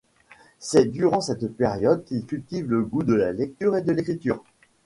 C’est 0.57 0.85
durant 0.85 1.21
cette 1.21 1.47
période 1.55 2.03
qu’il 2.05 2.25
cultive 2.25 2.67
le 2.67 2.81
goût 2.81 3.03
de 3.03 3.13
la 3.13 3.33
lecture 3.33 3.75
et 3.75 3.83
de 3.83 3.91
l’écriture. 3.91 4.43